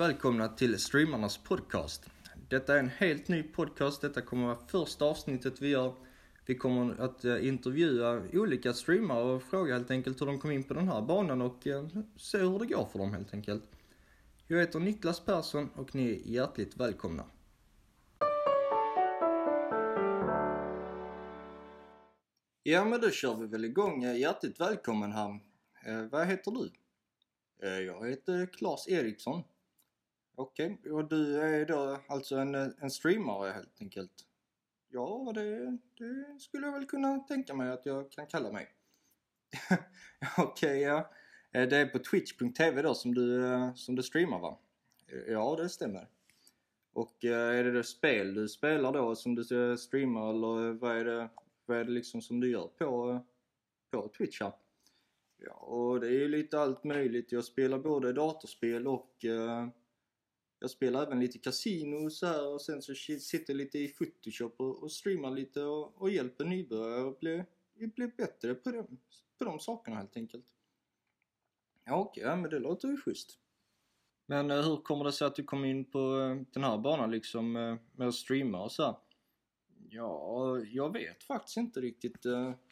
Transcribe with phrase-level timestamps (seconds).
[0.00, 2.10] välkomna till Streamarnas podcast.
[2.48, 4.00] Detta är en helt ny podcast.
[4.00, 5.94] Detta kommer vara första avsnittet vi gör.
[6.46, 10.64] Vi kommer att eh, intervjua olika streamare och fråga helt enkelt hur de kom in
[10.64, 13.62] på den här banan och eh, se hur det går för dem helt enkelt.
[14.46, 17.24] Jag heter Niklas Persson och ni är hjärtligt välkomna.
[22.62, 24.02] Ja men då kör vi väl igång.
[24.02, 25.40] Hjärtligt välkommen här.
[25.86, 26.70] Eh, vad heter du?
[27.84, 29.42] Jag heter Claes Eriksson.
[30.40, 30.92] Okej, okay.
[30.92, 34.12] och du är då alltså en, en streamare helt enkelt?
[34.88, 38.68] Ja, det, det skulle jag väl kunna tänka mig att jag kan kalla mig.
[40.38, 41.10] Okej, okay, ja.
[41.52, 44.58] Eh, det är på twitch.tv då som du, eh, som du streamar va?
[45.28, 46.08] Ja, det stämmer.
[46.92, 49.44] Och eh, är det, det spel du spelar då som du
[49.76, 51.28] streamar eller vad är det,
[51.66, 53.24] vad är det liksom som du gör på,
[53.90, 54.52] på Twitch här?
[55.36, 57.32] Ja, och det är ju lite allt möjligt.
[57.32, 59.68] Jag spelar både datorspel och uh,
[60.60, 64.54] jag spelar även lite kasino så här och sen så sitter jag lite i Photoshop
[64.60, 67.44] och, och streamar lite och, och hjälper nybörjare att bli,
[67.74, 68.86] bli bättre på, det,
[69.38, 70.46] på de sakerna helt enkelt.
[71.84, 73.38] Ja, okej, okay, men det låter ju schysst.
[74.26, 77.10] Men uh, hur kommer det sig att du kom in på uh, den här banan
[77.10, 78.94] liksom eh, med att streama och så här?
[79.88, 82.24] Ja, jag vet faktiskt inte riktigt.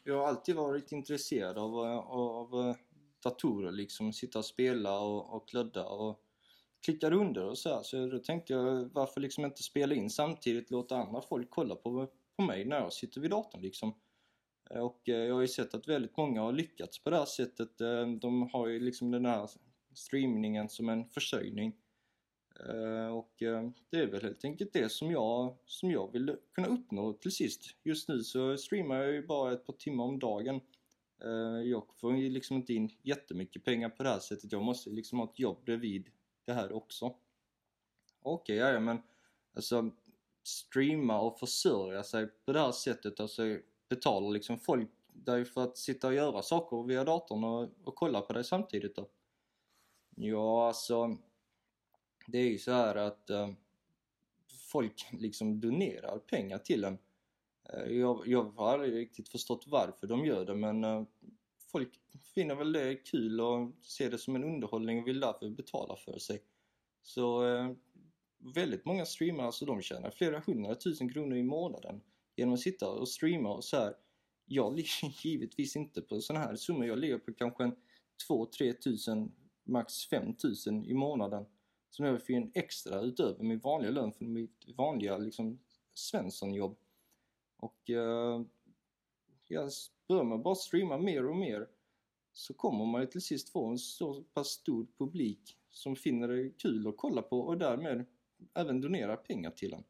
[0.03, 1.75] Jag har alltid varit intresserad av,
[2.07, 2.75] av
[3.23, 4.13] datorer liksom.
[4.13, 6.23] Sitta och spela och, och kludda och
[6.81, 7.83] klickade under och så här.
[7.83, 12.07] Så då tänkte jag varför liksom inte spela in samtidigt, låta andra folk kolla på,
[12.37, 13.93] på mig när jag sitter vid datorn liksom.
[14.69, 17.25] Eh, och eh, jag har ju sett att väldigt många har lyckats på det här
[17.25, 17.81] sättet.
[17.81, 19.49] Eh, de har ju liksom den här
[19.93, 21.75] streamningen som en försörjning.
[23.13, 23.33] Och
[23.89, 27.61] det är väl helt enkelt det som jag, som jag vill kunna uppnå till sist.
[27.83, 30.61] Just nu så streamar jag ju bara ett par timmar om dagen.
[31.65, 34.51] Jag får ju liksom inte in jättemycket pengar på det här sättet.
[34.51, 36.09] Jag måste liksom ha ett jobb bredvid
[36.49, 37.05] det här också.
[38.21, 39.01] Okej, okay, ja, men
[39.53, 39.91] alltså
[40.43, 43.57] streama och försörja sig på det här sättet, alltså
[43.89, 48.21] betalar liksom folk dig för att sitta och göra saker via datorn och, och kolla
[48.21, 49.09] på dig samtidigt då?
[50.15, 51.17] Ja, alltså
[52.27, 53.49] det är ju så här att eh,
[54.71, 56.97] folk liksom donerar pengar till en.
[57.63, 61.03] Eh, jag, jag har aldrig riktigt förstått varför de gör det men eh,
[61.71, 61.99] folk
[62.35, 66.19] finner väl det kul och ser det som en underhållning och vill därför betala för
[66.19, 66.43] sig.
[67.01, 67.71] Så eh,
[68.55, 72.01] väldigt många streamare, alltså de tjänar flera hundratusen kronor i månaden
[72.35, 73.95] genom att sitta och streama och så här.
[74.45, 77.75] Jag ligger givetvis inte på sådana här summor, jag ligger på kanske en
[78.29, 79.31] 2-3 tusen,
[79.63, 81.45] max 5 tusen i månaden
[81.89, 85.59] som jag får in extra utöver min vanliga lön för mitt vanliga liksom
[85.93, 86.77] Svenssonjobb.
[87.57, 88.41] Och eh,
[89.49, 89.69] jag
[90.07, 91.67] börjar man bara streama mer och mer
[92.33, 96.49] så kommer man ju till sist få en så pass stor publik som finner det
[96.49, 98.05] kul att kolla på och därmed
[98.53, 99.83] även donera pengar till en.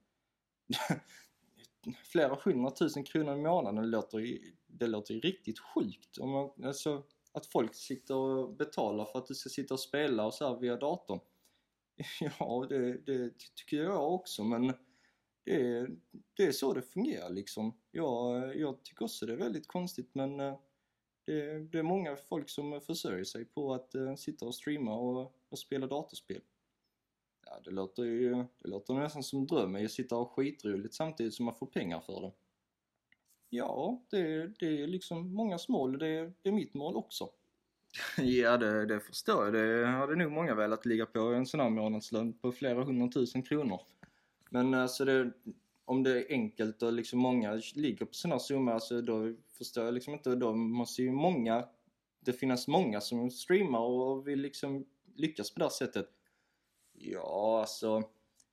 [2.03, 6.18] Flera hundratusen kronor i månaden låter ju, det låter ju riktigt sjukt.
[6.18, 10.25] Om man, alltså, att folk sitter och betalar för att du ska sitta och spela
[10.25, 11.19] och så här via datorn.
[12.40, 14.74] Ja, det, det tycker jag också men
[15.44, 15.88] det,
[16.33, 17.77] det är så det fungerar liksom.
[17.91, 20.55] Jag, jag tycker också det är väldigt konstigt men eh,
[21.25, 25.35] det, det är många folk som försörjer sig på att uh, sitta och streama och,
[25.50, 26.41] och spela datorspel.
[27.45, 31.33] Ja, det låter ju det låter nästan som drömmen att sitta och ha skitroligt samtidigt
[31.33, 32.31] som man får pengar för det.
[33.50, 37.29] Ja, det, det är liksom mångas mål och det, det är mitt mål också.
[38.17, 39.53] Ja, det, det förstår jag.
[39.53, 43.81] Det hade nog många velat ligga på en sån här månadslön på flera hundratusen kronor.
[44.50, 45.32] Men alltså det,
[45.86, 49.94] om det är enkelt och liksom många ligger på sådana summor, alltså då förstår jag
[49.94, 50.36] liksom inte.
[50.36, 51.68] Då måste ju många,
[52.20, 56.10] det finnas många som streamar och vill liksom lyckas på det här sättet.
[56.94, 58.04] Ja, alltså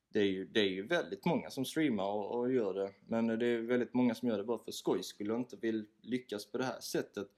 [0.08, 2.92] det är ju, det är ju väldigt många som streamar och, och gör det.
[3.06, 5.86] Men det är väldigt många som gör det bara för skojs skull och inte vill
[6.00, 7.28] lyckas på det här sättet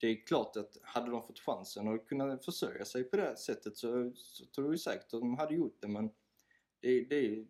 [0.00, 3.34] det är klart att hade de fått chansen att kunna försörja sig på det här
[3.34, 6.10] sättet så, så tror jag säkert att de hade gjort det men
[6.80, 7.46] det, det,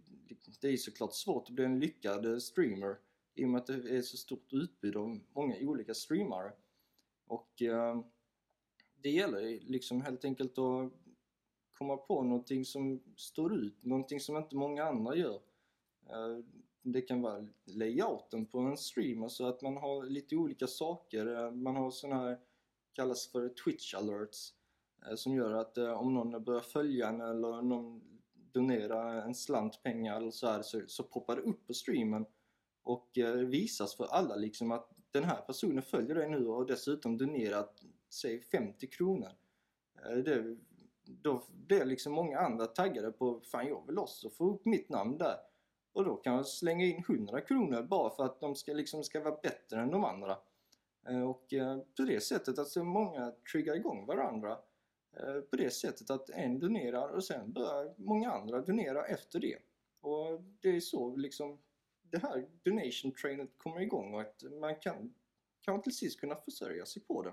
[0.61, 2.97] det är såklart svårt att bli en lyckad eh, streamer
[3.35, 6.53] i och med att det är så stort utbud av många olika streamare.
[7.27, 8.01] Och eh,
[8.97, 10.93] det gäller liksom helt enkelt att
[11.81, 15.41] komma på någonting som står ut, någonting som inte många andra gör.
[16.07, 16.45] Eh,
[16.83, 21.27] det kan vara layouten på en stream, alltså att man har lite olika saker.
[21.27, 22.39] Eh, man har sådana här,
[22.93, 24.55] kallas för Twitch alerts,
[25.07, 28.03] eh, som gör att om någon börjar följa en eller någon
[28.53, 32.27] donera en slant pengar eller så här så, så poppar det upp på streamen
[32.83, 36.65] och eh, visas för alla liksom att den här personen följer dig nu och har
[36.65, 39.33] dessutom donerat, säg 50 kronor.
[40.05, 40.57] Eh, det
[41.05, 45.19] då blir liksom många andra taggade på fan jag vill också få upp mitt namn
[45.19, 45.37] där.
[45.93, 49.21] Och då kan jag slänga in 100 kronor bara för att de ska, liksom, ska
[49.21, 50.39] vara bättre än de andra.
[51.09, 54.59] Eh, och eh, på det sättet att så många triggar igång varandra.
[55.17, 59.59] Eh, på det sättet att en donerar och sen börjar många andra donera efter det.
[60.01, 61.59] Och det är så liksom
[62.03, 65.15] det här donation trainet kommer igång och att man kan,
[65.61, 67.33] kan till sist kunna försörja sig på det.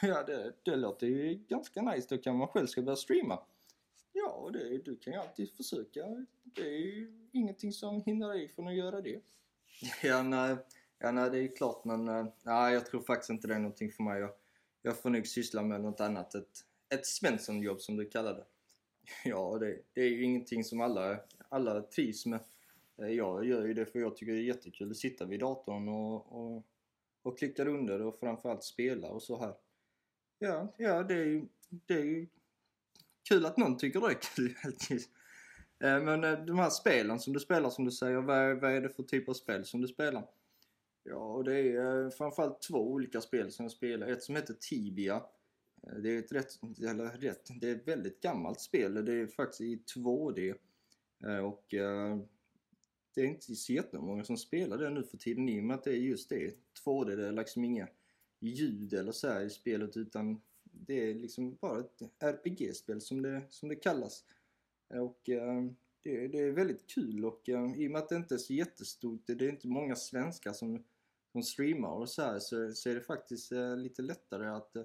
[0.02, 2.06] Ja, det, det låter ju ganska nice.
[2.16, 3.42] Då kan man själv ska börja streama.
[4.12, 6.26] Ja, det, du kan ju alltid försöka.
[6.42, 9.20] Det är ju ingenting som hindrar dig från att göra det.
[10.02, 10.56] Ja, nej,
[10.98, 13.90] ja, nej det är klart men eh, nej, jag tror faktiskt inte det är någonting
[13.90, 14.20] för mig.
[14.20, 14.30] Jag,
[14.82, 16.34] jag får nog syssla med något annat.
[16.34, 16.64] Ett,
[16.94, 18.44] ett Svensson-jobb som du kallar det.
[19.24, 22.40] Ja, det, det är ju ingenting som alla, alla trivs med.
[22.98, 25.88] Eh, jag gör ju det för jag tycker det är jättekul att sitta vid datorn
[25.88, 26.66] och, och,
[27.22, 29.54] och klicka under och framförallt spela och så här.
[30.38, 32.26] Ja, ja det är ju det är ju
[33.28, 34.54] kul att någon tycker det är kul
[35.80, 38.72] eh, Men eh, de här spelen som du spelar som du säger, vad är, vad
[38.72, 40.26] är det för typ av spel som du spelar?
[41.08, 44.06] Ja, och det är eh, framförallt två olika spel som jag spelar.
[44.06, 45.22] Ett som heter Tibia.
[45.82, 49.04] Eh, det är ett rätt, eller rätt, det är ett väldigt gammalt spel.
[49.04, 50.54] Det är faktiskt i 2D.
[51.24, 51.64] Eh, och
[53.14, 55.84] det är inte så jättemånga som spelar det nu för tiden i och med att
[55.84, 56.54] det är just det.
[56.84, 57.88] 2D, det är liksom inga
[58.40, 63.42] ljud eller så här i spelet utan det är liksom bara ett RPG-spel som det,
[63.48, 64.24] som det kallas.
[64.88, 65.20] Och
[66.02, 67.54] det, det, är väldigt kul och i
[67.86, 70.84] och med att det inte är så jättestort, det är inte många svenskar som,
[71.36, 74.82] som streamar och så här så, så är det faktiskt eh, lite lättare att, eh,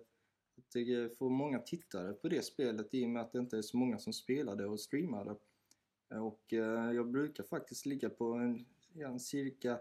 [0.58, 3.62] att eh, få många tittare på det spelet i och med att det inte är
[3.62, 6.20] så många som spelar det och streamar det.
[6.20, 8.66] Och eh, jag brukar faktiskt ligga på en,
[8.96, 9.80] en cirka,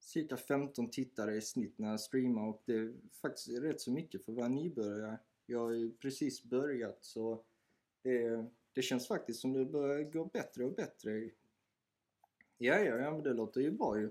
[0.00, 4.24] cirka 15 tittare i snitt när jag streamar och det är faktiskt rätt så mycket
[4.24, 5.18] för att vara nybörjare.
[5.46, 7.44] Jag har ju precis börjat så
[8.02, 11.30] det, det känns faktiskt som det börjar gå bättre och bättre.
[12.58, 14.10] Ja, ja, ja men det låter ju bra ju.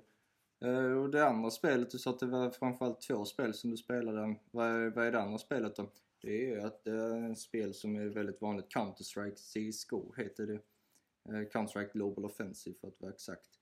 [0.59, 3.77] Eh, och det andra spelet, du sa att det var framförallt två spel som du
[3.77, 4.36] spelade.
[4.51, 5.92] Vad är, vad är det andra spelet då?
[6.21, 10.59] Det är ett eh, spel som är väldigt vanligt, Counter-Strike CSGO heter det.
[11.30, 13.59] Eh, Counter-Strike Global Offensive för att vara exakt.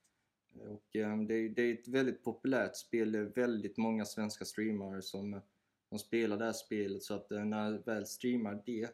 [0.59, 5.01] Och det är, det är ett väldigt populärt spel, det är väldigt många svenska streamare
[5.01, 5.41] som,
[5.89, 8.89] som spelar det här spelet så att när jag väl streamar det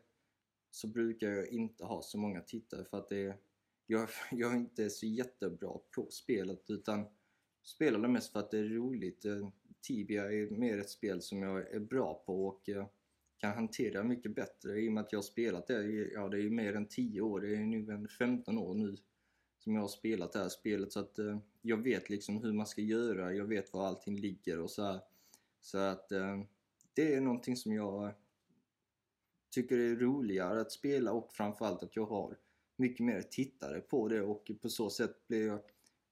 [0.72, 3.38] så brukar jag inte ha så många tittare för att det
[3.86, 7.06] jag, jag är inte så jättebra på spelet utan
[7.64, 9.26] spelar det mest för att det är roligt.
[9.26, 9.50] Eh,
[9.82, 12.86] Tibia är mer ett spel som jag är bra på och eh,
[13.38, 14.82] kan hantera mycket bättre.
[14.82, 17.22] I och med att jag har spelat det, ja det är ju mer än 10
[17.22, 18.98] år, det är nu en 15 år nu
[19.64, 20.92] som jag har spelat det här spelet.
[20.92, 24.60] Så att eh, jag vet liksom hur man ska göra, jag vet var allting ligger
[24.60, 25.00] och så här.
[25.62, 26.42] Så att eh,
[26.94, 28.14] det är någonting som jag
[29.50, 32.38] tycker är roligare att spela och framförallt att jag har
[32.76, 34.22] mycket mer tittare på det.
[34.22, 35.60] Och på så sätt blir jag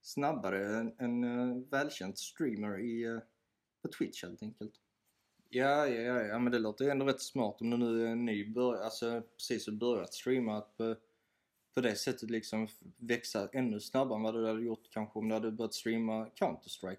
[0.01, 3.19] snabbare än en eh, välkänd streamer i, eh,
[3.81, 4.73] på Twitch helt enkelt.
[5.49, 8.15] Ja, ja, ja, ja, men det låter ju ändå rätt smart om du nu är
[8.15, 10.95] ny, bör, alltså precis har börjat streama att på,
[11.75, 12.67] på det sättet liksom
[12.97, 16.97] växa ännu snabbare än vad du hade gjort kanske om du hade börjat streama Counter-Strike.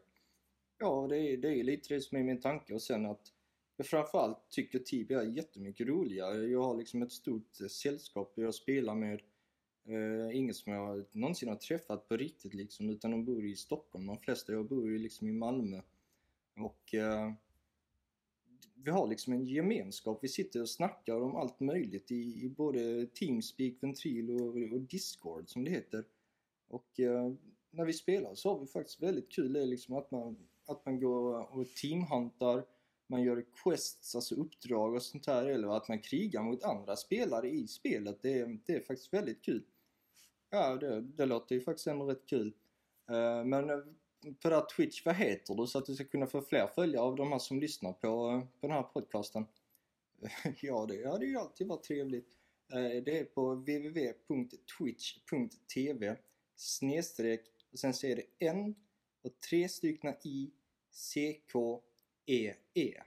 [0.79, 3.33] Ja, det är, det är lite det som är min tanke och sen att
[3.77, 6.47] jag framförallt tycker Tibia är jättemycket roligare.
[6.47, 9.21] Jag har liksom ett stort sällskap jag spelar med.
[9.91, 14.07] Uh, ingen som jag någonsin har träffat på riktigt liksom utan de bor i Stockholm.
[14.07, 15.81] De flesta jag bor ju liksom i Malmö.
[16.57, 17.33] Och uh,
[18.75, 20.19] vi har liksom en gemenskap.
[20.23, 25.49] Vi sitter och snackar om allt möjligt i, i både Teamspeak, Ventrilo och, och, Discord
[25.49, 26.05] som det heter.
[26.69, 27.33] Och uh,
[27.71, 29.53] när vi spelar så har vi faktiskt väldigt kul.
[29.53, 32.65] Det är liksom att man, att man går och teamhuntar,
[33.07, 35.47] man gör quests, alltså uppdrag och sånt här.
[35.47, 38.23] Eller att man krigar mot andra spelare i spelet.
[38.23, 39.65] Det är, det är faktiskt väldigt kul.
[40.51, 42.55] Ja, det, det låter ju faktiskt ändå rätt kul.
[43.11, 43.69] Uh, men
[44.43, 47.05] på det här Twitch, vad heter du så att du ska kunna få fler följare
[47.05, 49.47] av de här som lyssnar på, eh, på den här podcasten?
[50.61, 52.37] ja, det hade ju alltid varit trevligt.
[52.73, 56.17] Eh, det är på www.twitch.tv
[56.57, 58.75] snedstreck och sen så är det N
[59.23, 60.51] och tre stycken I
[60.91, 61.83] C K
[62.27, 63.03] E E.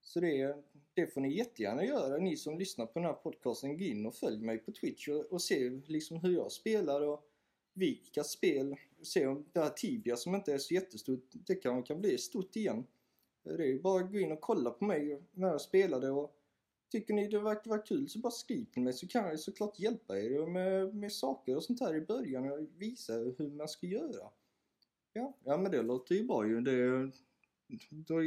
[0.00, 0.56] Så det,
[0.94, 3.78] det får ni jättegärna göra, ni som lyssnar på den här podcasten.
[3.78, 7.26] Gå in och följ mig på Twitch och, och se liksom hur jag spelar och
[7.74, 12.00] vilka spel se om det här Tibia som inte är så jättestort, det kan, kan
[12.00, 12.86] bli stort igen.
[13.42, 16.36] Det är ju bara att gå in och kolla på mig när jag spelade och
[16.90, 19.78] tycker ni det verkar vara kul så bara skriv till mig så kan jag såklart
[19.78, 23.86] hjälpa er med, med saker och sånt här i början och visa hur man ska
[23.86, 24.30] göra.
[25.12, 26.60] Ja, ja men det låter ju bra ju.
[26.60, 27.10] Det,
[27.90, 28.20] då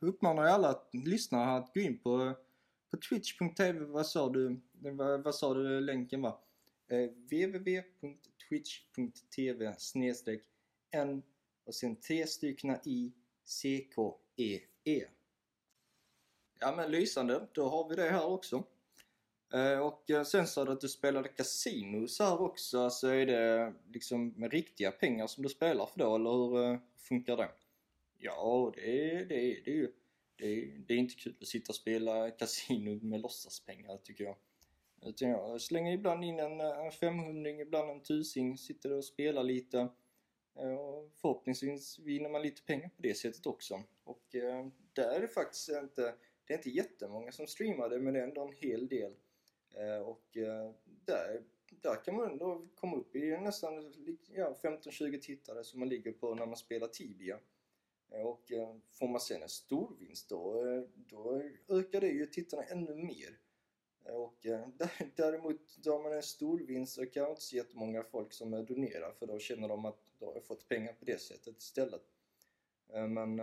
[0.00, 2.34] uppmanar jag alla lyssnare att gå in på
[2.90, 6.38] på twitch.tv, vad sa du, vad, vad sa du länken var?
[6.88, 10.42] Eh, www.twitch.tv snedstreck
[10.90, 11.22] n
[11.64, 13.12] och sen tre stycken i
[13.44, 14.60] CKEE.
[14.84, 15.04] E.
[16.60, 18.64] Ja men lysande, då har vi det här också.
[19.52, 23.74] Eh, och eh, sen sa du att du spelade casinos här också, så är det
[23.92, 27.50] liksom med riktiga pengar som du spelar för då, eller hur eh, funkar det?
[28.18, 29.92] Ja, det är det, är, det är ju.
[30.36, 34.36] Det är, det är inte kul att sitta och spela kasino med låtsaspengar tycker jag.
[35.02, 39.88] Utan jag slänger ibland in en, en 500 ibland en tusing, sitter och spelar lite.
[40.58, 43.82] Eh, och förhoppningsvis vinner man lite pengar på det sättet också.
[44.04, 46.14] Och eh, där är det faktiskt inte,
[46.46, 49.12] det är inte jättemånga som streamar det men det är ändå en hel del.
[49.74, 50.24] Eh, och
[50.84, 53.92] där, där kan man ändå komma upp i nästan
[54.34, 57.38] ja, 15-20 tittare som man ligger på när man spelar Tibia.
[58.08, 62.94] Och eh, får man sen en storvinst då, eh, då ökar det ju tittarna ännu
[62.94, 63.38] mer.
[64.04, 64.68] Och eh,
[65.16, 69.26] däremot då man en storvinst så kan jag inte se jättemånga folk som donerar för
[69.26, 72.02] då känner de att de har fått pengar på det sättet istället.
[72.88, 73.36] Men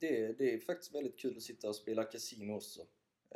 [0.00, 2.86] det, det är faktiskt väldigt kul att sitta och spela kasino också.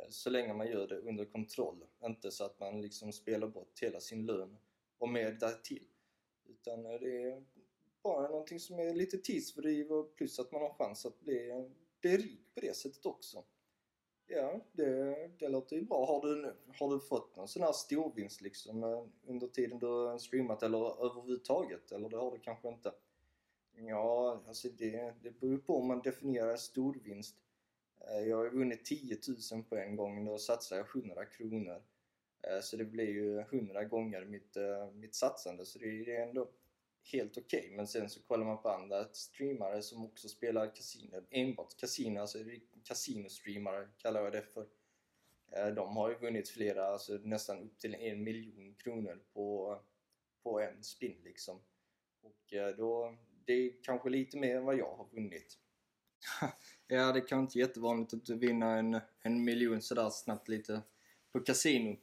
[0.09, 1.85] Så länge man gör det under kontroll.
[2.03, 4.57] Inte så att man liksom spelar bort hela sin lön
[4.97, 5.87] och mer därtill.
[6.45, 7.43] Utan det är
[8.09, 11.67] bara någonting som är lite tidsfördriv och plus att man har chans att bli,
[12.01, 13.43] bli rik på det sättet också.
[14.27, 16.05] Ja, det, det låter ju bra.
[16.05, 20.17] Har du, har du fått någon sån här storvinst liksom eh, under tiden du har
[20.17, 21.91] streamat eller överhuvudtaget?
[21.91, 22.93] Eller det har du kanske inte?
[23.75, 27.35] Ja, alltså det, det beror på om man definierar storvinst.
[28.07, 29.17] Eh, jag har vunnit 10
[29.51, 31.81] 000 på en gång, då satsar jag 100 kronor.
[32.41, 34.57] Eh, så det blir ju 100 gånger mitt,
[34.93, 36.49] mitt satsande, så det är ändå
[37.03, 37.59] helt okej.
[37.59, 37.75] Okay.
[37.75, 42.37] Men sen så kollar man på andra streamare som också spelar kasino, enbart kasino, alltså
[42.83, 44.67] kasinostreamare kallar jag det för.
[45.51, 49.79] Eh, de har ju vunnit flera, alltså nästan upp till en miljon kronor på,
[50.43, 51.61] på en spin liksom.
[52.21, 55.57] Och eh, då, det är kanske lite mer än vad jag har vunnit.
[56.87, 60.81] ja, det kanske inte jättevanligt att vinna en, en miljon sådär snabbt lite
[61.31, 61.97] på kasino.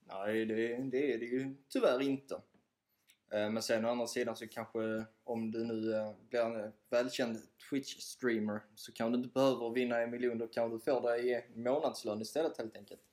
[0.00, 2.42] Nej, det, det är det ju tyvärr inte.
[3.30, 7.38] Eh, men sen å andra sidan så kanske om du nu eh, blir en välkänd
[7.70, 11.44] Twitch-streamer så kan du inte behöver vinna en miljon, då kan du få det i
[11.54, 13.00] månadslön istället helt enkelt.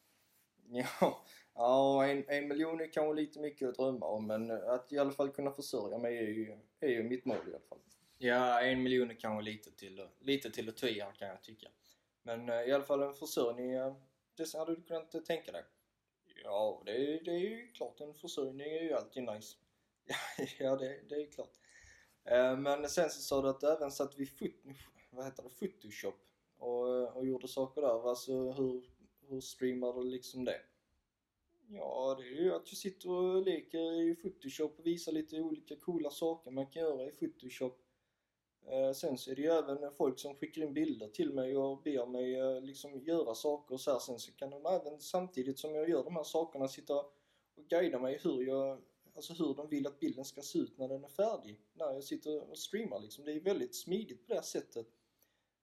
[0.68, 4.98] Ja, ja en, en miljon är kanske lite mycket att drömma om men att i
[4.98, 7.80] alla fall kunna försörja mig är ju, är ju mitt mål i alla fall.
[8.18, 11.42] Ja, en miljon är kanske lite till, lite till att ta i här kan jag
[11.42, 11.68] tycka.
[12.24, 13.72] Men eh, i alla fall en försörjning,
[14.36, 15.64] det hade du kunnat tänka dig?
[16.44, 16.94] Ja, det,
[17.26, 19.56] det är ju klart en försörjning är ju alltid nice.
[20.60, 21.54] ja, det, det är klart.
[22.26, 24.52] Eh, men sen så sa du att du även satt vid fot,
[25.10, 26.16] vad heter det, Photoshop
[26.58, 28.10] och, och gjorde saker där.
[28.10, 28.86] Alltså hur,
[29.30, 30.62] hur streamar du liksom det?
[31.68, 35.76] Ja, det är ju att jag sitter och leker i Photoshop och visar lite olika
[35.76, 37.82] coola saker man kan göra i Photoshop.
[38.68, 41.84] Eh, sen så är det ju även folk som skickar in bilder till mig och
[41.84, 44.00] ber mig eh, liksom göra saker och så här.
[44.00, 47.14] Sen så kan de även samtidigt som jag gör de här sakerna sitta och
[47.70, 48.82] guida mig hur jag
[49.16, 51.62] alltså hur de vill att bilden ska se ut när den är färdig.
[51.74, 53.26] När jag sitter och streamar liksom.
[53.26, 54.88] Det är väldigt smidigt på det sättet.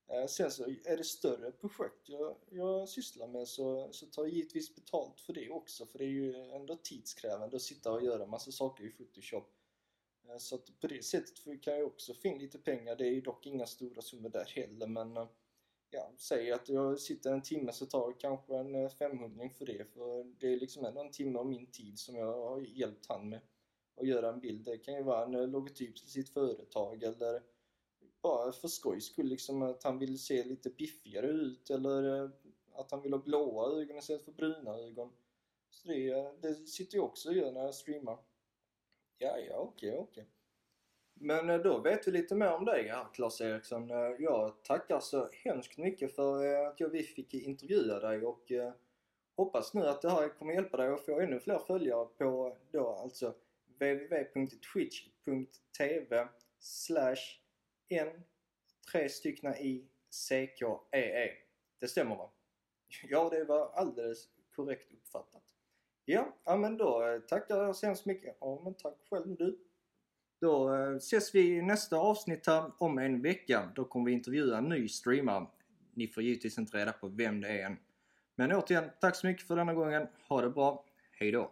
[0.06, 4.32] Eh, sen så är det större projekt jag, jag sysslar med så, så tar jag
[4.32, 5.86] givetvis betalt för det också.
[5.86, 9.54] För det är ju ändå tidskrävande att sitta och göra massa saker i Photoshop.
[10.28, 12.96] Eh, så att på det sättet kan jag också få in lite pengar.
[12.96, 15.28] Det är ju dock inga stora summor där heller men eh,
[15.92, 19.66] ja, säg att jag sitter en timme så tar det kanske en eh, 500 för
[19.66, 19.84] det.
[19.92, 23.28] För det är liksom ändå en timme av min tid som jag har hjälpt han
[23.28, 23.40] med
[23.96, 24.64] att göra en bild.
[24.64, 27.42] Det kan ju vara en eh, logotyp till sitt företag eller
[28.22, 32.30] bara för skojs skull liksom att han vill se lite biffigare ut eller eh,
[32.72, 35.12] att han vill ha blåa ögon istället för bruna ögon.
[35.70, 38.18] Så det, det sitter jag också och gör när jag streamar.
[39.18, 40.22] Ja, ja, okej, okay, okej.
[40.22, 40.24] Okay.
[41.22, 43.90] Men eh, då vet vi lite mer om dig här Claes Eriksson.
[43.90, 48.52] Eh, jag tackar så hemskt mycket för att vi fick intervjua dig och
[49.36, 52.88] hoppas nu att det här kommer hjälpa dig att få ännu fler följare på då
[52.88, 53.34] alltså
[53.66, 56.28] www.twitch.tv
[56.60, 57.38] slash
[57.88, 58.22] n
[58.92, 61.24] tre styckna i CKEE.
[61.24, 61.30] E.
[61.78, 62.30] Det stämmer va?
[63.08, 65.44] Ja, det var alldeles korrekt uppfattat.
[66.04, 68.36] Ja, ja men då tackar jag så hemskt mycket.
[68.40, 69.58] Ja, men tack själv du.
[70.42, 73.68] Då eh, ses vi i nästa avsnitt här om en vecka.
[73.74, 75.46] Då kommer vi intervjua en ny streamare.
[75.94, 77.76] Ni får givetvis inte reda på vem det är än.
[78.34, 80.06] Men återigen, tack så mycket för denna gången.
[80.28, 80.84] Ha det bra.
[81.12, 81.50] Hejdå!